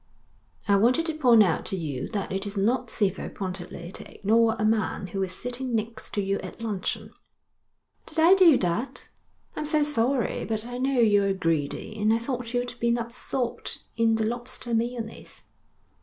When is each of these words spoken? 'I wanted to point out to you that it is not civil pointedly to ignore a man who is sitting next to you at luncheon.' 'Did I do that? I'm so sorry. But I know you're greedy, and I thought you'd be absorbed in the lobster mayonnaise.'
'I 0.67 0.77
wanted 0.77 1.05
to 1.05 1.13
point 1.13 1.43
out 1.43 1.63
to 1.67 1.75
you 1.75 2.07
that 2.09 2.31
it 2.31 2.47
is 2.47 2.57
not 2.57 2.89
civil 2.89 3.29
pointedly 3.29 3.91
to 3.91 4.11
ignore 4.15 4.55
a 4.57 4.65
man 4.65 5.05
who 5.05 5.21
is 5.21 5.31
sitting 5.31 5.75
next 5.75 6.11
to 6.15 6.23
you 6.23 6.39
at 6.39 6.59
luncheon.' 6.59 7.11
'Did 8.07 8.17
I 8.17 8.33
do 8.33 8.57
that? 8.57 9.09
I'm 9.55 9.67
so 9.67 9.83
sorry. 9.83 10.43
But 10.43 10.65
I 10.65 10.79
know 10.79 10.99
you're 10.99 11.33
greedy, 11.35 12.01
and 12.01 12.11
I 12.11 12.17
thought 12.17 12.51
you'd 12.55 12.79
be 12.79 12.95
absorbed 12.97 13.83
in 13.95 14.15
the 14.15 14.25
lobster 14.25 14.73
mayonnaise.' 14.73 15.43